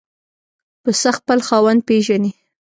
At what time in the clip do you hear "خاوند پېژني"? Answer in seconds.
1.47-2.31